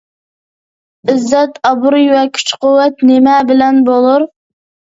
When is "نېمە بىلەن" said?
3.11-3.83